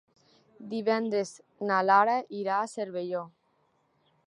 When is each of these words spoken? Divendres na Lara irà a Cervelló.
Divendres 0.71 1.33
na 1.71 1.83
Lara 1.89 2.17
irà 2.41 2.57
a 2.63 2.73
Cervelló. 2.75 3.25